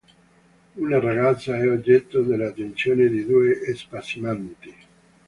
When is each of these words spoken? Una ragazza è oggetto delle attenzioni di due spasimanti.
Una 0.77 0.99
ragazza 0.99 1.55
è 1.59 1.69
oggetto 1.69 2.21
delle 2.21 2.47
attenzioni 2.47 3.07
di 3.07 3.23
due 3.23 3.59
spasimanti. 3.75 4.75